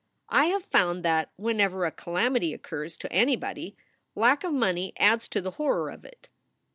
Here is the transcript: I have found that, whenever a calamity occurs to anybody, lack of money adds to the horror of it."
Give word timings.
I 0.31 0.45
have 0.47 0.65
found 0.65 1.05
that, 1.05 1.29
whenever 1.35 1.85
a 1.85 1.91
calamity 1.91 2.55
occurs 2.55 2.97
to 2.97 3.13
anybody, 3.13 3.77
lack 4.15 4.43
of 4.43 4.51
money 4.51 4.93
adds 4.97 5.27
to 5.27 5.41
the 5.41 5.51
horror 5.61 5.91
of 5.91 6.03
it." 6.03 6.27